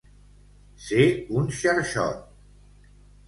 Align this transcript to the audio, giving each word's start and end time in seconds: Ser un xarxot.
Ser 0.85 1.05
un 1.41 1.51
xarxot. 1.59 2.25